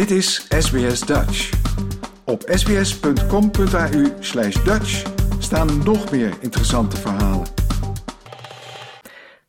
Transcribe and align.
Dit 0.00 0.10
is 0.10 0.46
SBS 0.48 1.00
Dutch. 1.00 1.50
Op 2.24 2.42
sbs.com.au 2.46 4.04
slash 4.20 4.64
Dutch 4.64 5.12
staan 5.38 5.82
nog 5.84 6.10
meer 6.10 6.36
interessante 6.40 6.96
verhalen. 6.96 7.46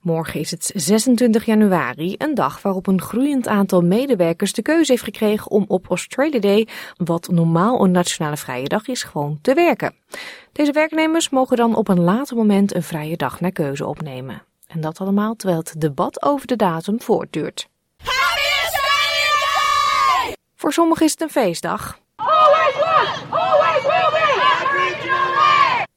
Morgen 0.02 0.40
is 0.40 0.52
het 0.52 0.72
26 0.76 1.46
januari, 1.46 2.16
een 2.18 2.34
dag 2.34 2.62
waarop 2.62 2.88
een 2.88 3.02
groeiend 3.02 3.48
aantal 3.48 3.82
medewerkers 3.82 4.54
de 4.54 4.62
keuze 4.62 4.92
heeft 4.92 5.04
gekregen 5.04 5.52
om 5.52 5.66
op 5.68 5.88
Australia 5.88 6.40
Day, 6.40 6.68
wat 6.98 7.28
normaal 7.28 7.84
een 7.84 7.92
nationale 7.92 8.38
vrije 8.38 8.68
dag 8.68 8.88
is, 8.88 9.04
gewoon 9.04 9.40
te 9.42 9.54
werken. 9.54 9.94
Deze 10.52 10.72
werknemers 10.72 11.30
mogen 11.30 11.58
dan 11.58 11.76
op 11.76 11.88
een 11.88 12.02
later 12.02 12.36
moment 12.36 12.76
een 12.76 12.84
vrije 12.84 13.18
dag 13.18 13.40
naar 13.40 13.52
keuze 13.52 13.86
opnemen. 13.86 14.44
En 14.68 14.82
dat 14.82 15.00
allemaal 15.00 15.36
terwijl 15.36 15.60
het 15.60 15.76
debat 15.78 16.24
over 16.24 16.48
de 16.48 16.56
datum 16.56 17.02
voortduurt. 17.02 17.70
Voor 20.62 20.74
sommigen 20.74 21.06
is 21.06 21.12
het 21.12 21.22
een 21.22 21.30
feestdag. 21.30 22.00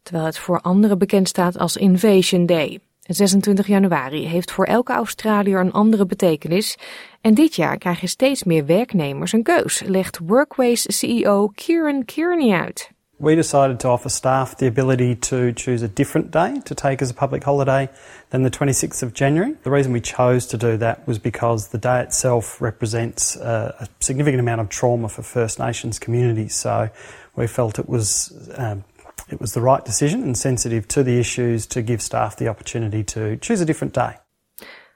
Terwijl 0.02 0.24
het 0.24 0.38
voor 0.38 0.60
anderen 0.60 0.98
bekend 0.98 1.28
staat 1.28 1.58
als 1.58 1.76
Invasion 1.76 2.46
Day. 2.46 2.80
26 3.00 3.66
januari 3.66 4.26
heeft 4.26 4.50
voor 4.52 4.64
elke 4.64 4.92
Australiër 4.92 5.60
een 5.60 5.72
andere 5.72 6.06
betekenis. 6.06 6.78
En 7.20 7.34
dit 7.34 7.54
jaar 7.54 7.78
krijgen 7.78 8.08
steeds 8.08 8.44
meer 8.44 8.66
werknemers 8.66 9.32
een 9.32 9.42
keus, 9.42 9.82
legt 9.86 10.18
Workways 10.26 10.98
CEO 10.98 11.48
Kieran 11.54 12.04
Kearney 12.04 12.60
uit. 12.60 12.90
We 13.18 13.36
decided 13.36 13.78
to 13.80 13.88
offer 13.88 14.08
staff 14.08 14.58
the 14.58 14.66
ability 14.66 15.14
to 15.16 15.52
choose 15.52 15.82
a 15.82 15.88
different 15.88 16.32
day 16.32 16.60
to 16.64 16.74
take 16.74 17.00
as 17.00 17.10
a 17.10 17.14
public 17.14 17.44
holiday 17.44 17.88
than 18.30 18.42
the 18.42 18.50
26th 18.50 19.02
of 19.02 19.14
January. 19.14 19.54
The 19.62 19.70
reason 19.70 19.92
we 19.92 20.00
chose 20.00 20.46
to 20.46 20.56
do 20.56 20.76
that 20.78 21.06
was 21.06 21.18
because 21.18 21.68
the 21.68 21.78
day 21.78 22.00
itself 22.00 22.60
represents 22.60 23.36
a 23.36 23.88
significant 24.00 24.40
amount 24.40 24.60
of 24.60 24.68
trauma 24.68 25.08
for 25.08 25.22
First 25.22 25.58
Nations 25.58 25.98
communities. 25.98 26.56
So 26.56 26.90
we 27.36 27.46
felt 27.46 27.78
it 27.78 27.88
was 27.88 28.32
um, 28.56 28.84
it 29.28 29.40
was 29.40 29.52
the 29.52 29.60
right 29.60 29.84
decision 29.84 30.22
and 30.22 30.36
sensitive 30.36 30.86
to 30.88 31.02
the 31.02 31.18
issues 31.18 31.66
to 31.66 31.82
give 31.82 32.02
staff 32.02 32.36
the 32.36 32.48
opportunity 32.48 33.04
to 33.04 33.36
choose 33.36 33.62
a 33.62 33.64
different 33.64 33.94
day. 33.94 34.18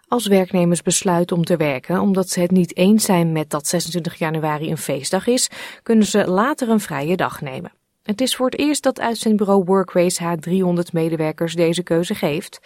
Als 0.08 0.26
werknemers 0.26 0.82
besluiten 0.82 1.36
om 1.36 1.44
te 1.44 1.56
werken 1.56 2.00
omdat 2.00 2.28
ze 2.28 2.40
het 2.40 2.50
niet 2.50 2.76
eens 2.76 3.04
zijn 3.04 3.32
met 3.32 3.50
dat 3.50 3.66
26 3.66 4.14
januari 4.14 4.70
een 4.70 4.78
feestdag 4.78 5.26
is, 5.26 5.50
kunnen 5.82 6.06
ze 6.06 6.26
later 6.26 6.68
een 6.68 6.80
vrije 6.80 7.16
dag 7.16 7.40
nemen. 7.40 7.77
Het 8.08 8.20
is 8.20 8.36
voor 8.36 8.46
het 8.46 8.58
eerst 8.58 8.82
dat 8.82 9.00
uitzendbureau 9.00 9.64
Workways 9.64 10.18
haar 10.18 10.38
300 10.38 10.92
medewerkers 10.92 11.54
deze 11.54 11.82
keuze 11.82 12.14
geeft. 12.14 12.60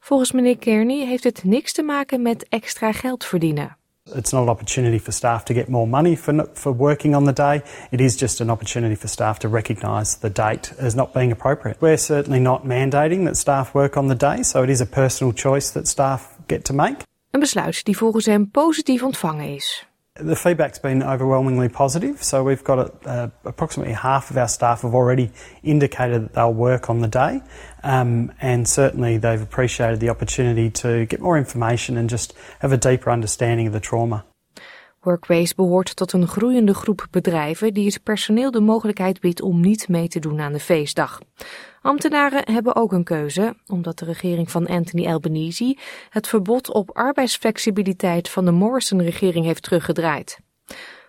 Volgens 0.00 0.32
meneer 0.32 0.58
Kearney 0.58 1.06
heeft 1.06 1.24
het 1.24 1.44
niks 1.44 1.72
te 1.72 1.82
maken 1.82 2.22
met 2.22 2.46
extra 2.48 2.92
geld 2.92 3.24
verdienen. 3.24 3.76
It's 4.14 4.30
not 4.30 4.42
an 4.42 4.48
opportunity 4.48 4.98
for 4.98 5.12
staff 5.12 5.44
to 5.44 5.54
get 5.54 5.68
more 5.68 5.86
money 5.86 6.16
for, 6.16 6.48
for 6.52 6.76
working 6.76 7.16
on 7.16 7.24
the 7.24 7.32
day. 7.32 7.62
It 7.90 8.00
is 8.00 8.18
just 8.18 8.40
an 8.40 8.50
opportunity 8.50 8.94
for 8.94 9.08
staff 9.08 9.38
to 9.38 9.48
recognise 9.48 10.18
the 10.18 10.32
date 10.32 10.74
as 10.78 10.94
not 10.94 11.12
being 11.12 11.32
appropriate. 11.32 11.78
We're 11.80 11.98
certainly 11.98 12.40
not 12.40 12.64
mandating 12.64 13.24
that 13.24 13.36
staff 13.36 13.72
work 13.72 13.96
on 13.96 14.08
the 14.08 14.16
day, 14.16 14.42
so 14.42 14.62
it 14.62 14.68
is 14.68 14.80
a 14.80 14.86
personal 14.86 15.34
choice 15.34 15.72
that 15.72 15.88
staff 15.88 16.36
get 16.46 16.64
to 16.64 16.74
make. 16.74 16.96
Een 17.30 17.40
besluit 17.40 17.84
die 17.84 17.96
volgens 17.96 18.26
hem 18.26 18.50
positief 18.50 19.02
ontvangen 19.02 19.54
is. 19.54 19.88
The 20.18 20.36
feedback's 20.36 20.78
been 20.78 21.02
overwhelmingly 21.02 21.68
positive. 21.68 22.22
So 22.22 22.42
we've 22.42 22.64
got 22.64 23.06
uh, 23.06 23.28
approximately 23.44 23.94
half 23.94 24.30
of 24.30 24.36
our 24.36 24.48
staff 24.48 24.82
have 24.82 24.94
already 24.94 25.30
indicated 25.62 26.24
that 26.24 26.32
they'll 26.34 26.52
work 26.52 26.90
on 26.90 27.00
the 27.00 27.08
day. 27.08 27.40
Um, 27.84 28.32
and 28.40 28.68
certainly 28.68 29.18
they've 29.18 29.40
appreciated 29.40 30.00
the 30.00 30.08
opportunity 30.08 30.70
to 30.70 31.06
get 31.06 31.20
more 31.20 31.38
information 31.38 31.96
and 31.96 32.10
just 32.10 32.34
have 32.60 32.72
a 32.72 32.76
deeper 32.76 33.10
understanding 33.10 33.68
of 33.68 33.72
the 33.72 33.80
trauma. 33.80 34.24
Workways 35.08 35.54
behoort 35.54 35.96
tot 35.96 36.12
een 36.12 36.28
groeiende 36.28 36.74
groep 36.74 37.06
bedrijven 37.10 37.74
die 37.74 37.86
het 37.86 38.02
personeel 38.02 38.50
de 38.50 38.60
mogelijkheid 38.60 39.20
biedt 39.20 39.42
om 39.42 39.60
niet 39.60 39.88
mee 39.88 40.08
te 40.08 40.18
doen 40.18 40.40
aan 40.40 40.52
de 40.52 40.60
feestdag. 40.60 41.20
Ambtenaren 41.82 42.52
hebben 42.52 42.76
ook 42.76 42.92
een 42.92 43.04
keuze, 43.04 43.56
omdat 43.66 43.98
de 43.98 44.04
regering 44.04 44.50
van 44.50 44.66
Anthony 44.66 45.06
Albanese 45.06 45.76
het 46.10 46.26
verbod 46.26 46.72
op 46.72 46.90
arbeidsflexibiliteit 46.96 48.28
van 48.28 48.44
de 48.44 48.50
Morrison-regering 48.50 49.44
heeft 49.44 49.62
teruggedraaid. 49.62 50.38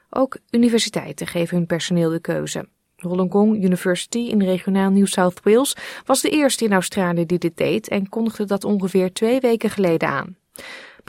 Ook 0.10 0.38
universiteiten 0.50 1.28
geven 1.28 1.58
hun 1.58 1.66
personeel 1.66 2.10
de 2.10 2.20
keuze. 2.20 2.68
Wollongong 2.96 3.64
University 3.64 4.18
in 4.18 4.42
regionaal 4.42 4.90
New 4.90 5.08
South 5.08 5.40
Wales 5.44 5.76
was 6.06 6.22
de 6.22 6.30
eerste 6.30 6.66
in 6.66 6.74
Australië 6.74 7.26
die 7.26 7.38
dit 7.38 7.58
deed 7.58 7.88
en 7.88 8.10
kondigde 8.10 8.46
dat 8.46 8.64
ongeveer 8.64 9.14
twee 9.14 9.40
weken 9.40 9.70
geleden 9.70 10.10
aan. 10.10 10.38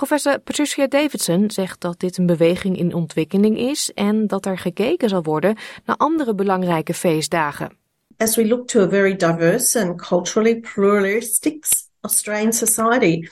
Professor 0.01 0.39
Patricia 0.39 0.87
Davidson 0.87 1.51
zegt 1.51 1.81
dat 1.81 2.01
dit 2.01 2.17
een 2.17 2.27
beweging 2.27 2.79
in 2.79 2.95
ontwikkeling 2.95 3.59
is 3.59 3.93
en 3.95 4.27
dat 4.27 4.47
er 4.47 4.59
gekeken 4.59 5.09
zal 5.09 5.23
worden 5.23 5.57
naar 5.85 5.97
andere 5.97 6.35
belangrijke 6.35 6.95
feestdagen. 6.95 7.77
As 8.17 8.37
we 8.37 8.47
look 8.47 8.69
to 8.69 8.81
a 8.81 8.89
very 8.89 9.17
diverse 9.17 9.81
and 9.81 10.07
culturally 10.07 10.61
pluralistic 10.61 11.65
Australian 12.01 12.53
society, 12.53 13.29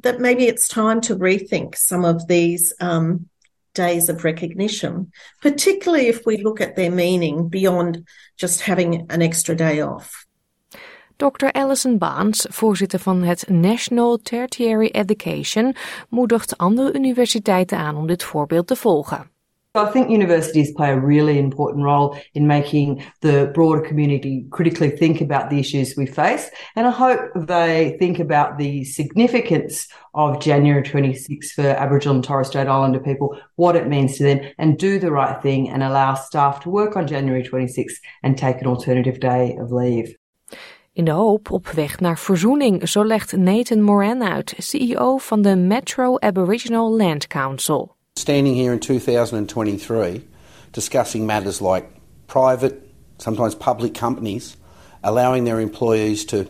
that 0.00 0.18
maybe 0.18 0.42
it's 0.42 0.66
time 0.66 1.00
to 1.00 1.16
rethink 1.16 1.74
some 1.74 2.14
of 2.14 2.24
these 2.26 2.74
um, 2.82 3.28
days 3.70 4.08
of 4.08 4.22
recognition, 4.22 5.10
particularly 5.40 6.08
if 6.08 6.24
we 6.24 6.42
look 6.42 6.60
at 6.60 6.74
their 6.74 6.90
meaning 6.90 7.48
beyond 7.48 8.06
just 8.36 8.60
having 8.60 9.06
an 9.08 9.22
extra 9.22 9.54
day 9.54 9.80
off. 9.82 10.26
Dr. 11.22 11.52
Alison 11.52 11.98
Baans, 11.98 12.46
voorzitter 12.50 12.98
van 12.98 13.22
het 13.22 13.48
National 13.48 14.16
Tertiary 14.16 14.88
Education, 14.92 15.74
moedigt 16.08 16.58
andere 16.58 16.92
universiteiten 16.94 17.78
aan 17.78 17.96
om 17.96 18.06
dit 18.06 18.22
voorbeeld 18.22 18.66
te 18.66 18.76
volgen. 18.76 19.30
I 19.74 19.90
think 19.92 20.10
universities 20.10 20.72
play 20.72 20.90
a 20.90 21.06
really 21.06 21.38
important 21.38 21.84
role 21.84 22.16
in 22.32 22.46
making 22.46 23.02
the 23.20 23.50
broader 23.52 23.88
community 23.88 24.46
critically 24.48 24.90
think 24.90 25.20
about 25.20 25.50
the 25.50 25.58
issues 25.58 25.94
we 25.94 26.06
face. 26.06 26.50
And 26.74 26.86
I 26.86 26.90
hope 26.90 27.46
they 27.46 27.96
think 27.98 28.18
about 28.18 28.58
the 28.58 28.84
significance 28.84 29.86
of 30.10 30.44
January 30.44 30.82
26 30.82 31.52
for 31.52 31.62
Aboriginal 31.62 32.16
and 32.16 32.24
Torres 32.24 32.48
Strait 32.48 32.66
Islander 32.66 33.00
people, 33.00 33.38
what 33.54 33.76
it 33.76 33.86
means 33.86 34.16
to 34.16 34.24
them, 34.24 34.40
and 34.58 34.76
do 34.78 34.98
the 34.98 35.10
right 35.10 35.42
thing 35.42 35.70
and 35.70 35.82
allow 35.82 36.14
staff 36.14 36.60
to 36.60 36.70
work 36.70 36.96
on 36.96 37.06
January 37.06 37.44
26 37.44 38.00
and 38.22 38.36
take 38.36 38.60
an 38.60 38.66
alternative 38.66 39.20
day 39.20 39.56
of 39.60 39.70
leave. 39.70 40.16
In 40.94 41.04
de 41.04 41.10
hoop 41.10 41.50
op 41.50 41.68
weg 41.68 42.00
naar 42.00 42.18
verzoening, 42.18 42.88
zo 42.88 43.04
legt 43.04 43.36
Nathan 43.36 43.82
Moran 43.82 44.22
uit, 44.22 44.54
CEO 44.58 45.16
van 45.16 45.42
de 45.42 45.56
Metro 45.56 46.18
Aboriginal 46.18 46.96
Land 46.96 47.26
Council. 47.26 47.94
Standing 48.18 48.56
here 48.56 48.72
in 48.72 48.78
2023 48.78 50.22
discussing 50.70 51.26
matters 51.26 51.60
like 51.60 51.86
private, 52.26 52.74
sometimes 53.16 53.56
public 53.56 53.92
companies 53.98 54.56
allowing 55.00 55.44
their 55.44 55.60
employees 55.60 56.24
to 56.24 56.44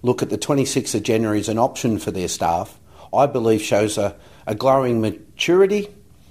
look 0.00 0.22
at 0.22 0.28
the 0.28 0.38
26th 0.38 0.94
of 0.94 1.02
January 1.02 1.38
as 1.38 1.48
an 1.48 1.58
option 1.58 1.98
for 1.98 2.12
their 2.12 2.28
staff, 2.28 2.78
I 3.12 3.26
believe 3.26 3.62
shows 3.62 3.98
a, 3.98 4.14
a 4.44 4.54
growing 4.54 5.00
maturity, 5.00 5.86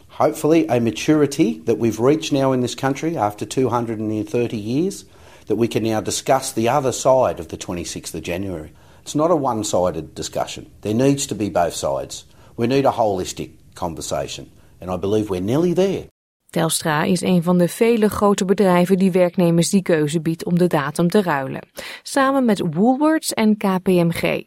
hopefully 0.08 0.68
a 0.68 0.80
maturity 0.80 1.62
that 1.66 1.78
we've 1.78 2.00
reached 2.00 2.32
now 2.34 2.54
in 2.54 2.62
this 2.62 2.76
country 2.76 3.16
after 3.16 3.46
230 3.46 4.58
years 4.58 5.06
that 5.46 5.58
we 5.58 5.68
can 5.68 5.84
now 5.84 6.02
discuss 6.02 6.52
the 6.52 6.70
other 6.70 6.92
side 6.92 7.40
of 7.40 7.48
the 7.48 7.58
26th 7.58 8.14
of 8.14 8.22
January. 8.24 8.72
It's 9.02 9.16
not 9.16 9.32
a 9.32 9.36
one 9.36 9.64
sided 9.64 10.16
discussion. 10.16 10.66
There 10.82 10.96
needs 10.96 11.26
to 11.26 11.36
be 11.36 11.50
both 11.50 11.74
sides. 11.74 12.26
We 12.56 12.68
need 12.68 12.86
a 12.86 12.92
holistic 12.92 13.50
conversation. 13.74 14.52
And 14.80 14.90
I 14.92 14.98
believe 14.98 15.30
we're 15.30 15.42
nearly 15.42 15.74
there. 15.74 16.08
Telstra 16.50 17.04
is 17.04 17.22
een 17.22 17.44
van 17.44 17.58
de 17.58 17.68
vele 17.68 18.10
grote 18.10 18.46
bedrijven 18.46 18.98
die 18.98 19.12
werknemers 19.12 19.70
die 19.70 19.82
keuze 19.82 20.22
biedt 20.22 20.46
om 20.46 20.58
de 20.58 20.68
datum 20.68 21.10
te 21.10 21.22
ruilen. 21.22 21.68
Samen 22.04 22.46
met 22.46 22.64
Woolworths 22.74 23.34
en 23.34 23.58
KPMG. 23.58 24.44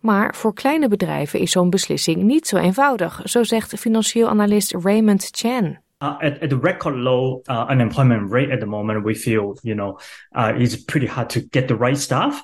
Maar 0.00 0.34
voor 0.34 0.54
kleine 0.54 0.88
bedrijven 0.88 1.40
is 1.40 1.50
zo'n 1.50 1.70
beslissing 1.70 2.22
niet 2.22 2.46
zo 2.46 2.56
eenvoudig, 2.56 3.20
zo 3.24 3.42
zegt 3.42 3.78
financieel 3.78 4.28
analist 4.28 4.74
Raymond 4.82 5.28
Chan. 5.30 5.83
Uh, 6.04 6.18
at, 6.20 6.42
at 6.42 6.50
the 6.50 6.56
record 6.56 6.94
low 6.94 7.42
uh, 7.48 7.64
unemployment 7.70 8.30
rate 8.30 8.50
at 8.50 8.60
the 8.60 8.66
moment, 8.66 9.04
we 9.04 9.14
feel, 9.14 9.56
you 9.62 9.74
know, 9.74 9.98
uh, 10.34 10.52
it's 10.54 10.76
pretty 10.76 11.06
hard 11.06 11.30
to 11.30 11.40
get 11.40 11.66
the 11.66 11.76
right 11.76 11.98
staff. 11.98 12.42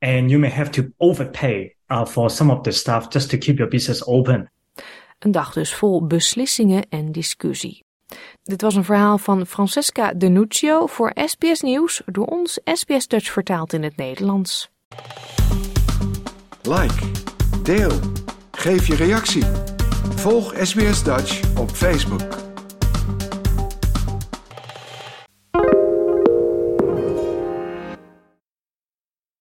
And 0.00 0.30
you 0.30 0.38
may 0.38 0.50
have 0.50 0.70
to 0.70 0.92
overpay 0.98 1.74
uh, 1.88 2.04
for 2.04 2.30
some 2.30 2.52
of 2.52 2.62
the 2.62 2.72
staff 2.72 3.10
just 3.10 3.30
to 3.30 3.38
keep 3.38 3.58
your 3.58 3.68
business 3.68 4.02
open. 4.06 4.50
Een 5.18 5.32
dag 5.32 5.52
dus 5.52 5.74
vol 5.74 6.06
beslissingen 6.06 6.86
en 6.88 7.12
discussie. 7.12 7.84
Dit 8.42 8.62
was 8.62 8.74
een 8.74 8.84
verhaal 8.84 9.18
van 9.18 9.46
Francesca 9.46 10.12
Denuccio 10.12 10.86
voor 10.86 11.12
SBS 11.24 11.60
Nieuws, 11.60 12.02
door 12.06 12.26
ons 12.26 12.60
SBS 12.64 13.08
Dutch 13.08 13.30
vertaald 13.32 13.72
in 13.72 13.82
het 13.82 13.96
Nederlands. 13.96 14.70
Like, 16.62 17.10
deel, 17.62 17.92
geef 18.50 18.86
je 18.86 18.94
reactie. 18.94 19.44
Volg 20.14 20.54
SBS 20.56 21.02
Dutch 21.02 21.58
op 21.58 21.70
Facebook. 21.70 22.49